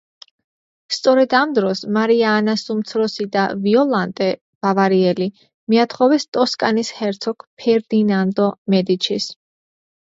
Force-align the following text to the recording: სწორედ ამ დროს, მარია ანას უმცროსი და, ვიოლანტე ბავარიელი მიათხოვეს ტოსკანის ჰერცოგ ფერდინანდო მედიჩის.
სწორედ 0.95 1.35
ამ 1.39 1.51
დროს, 1.57 1.81
მარია 1.97 2.31
ანას 2.37 2.63
უმცროსი 2.75 3.29
და, 3.37 3.45
ვიოლანტე 3.67 4.31
ბავარიელი 4.67 5.31
მიათხოვეს 5.75 6.29
ტოსკანის 6.39 6.95
ჰერცოგ 7.03 7.51
ფერდინანდო 7.63 8.53
მედიჩის. 8.77 9.35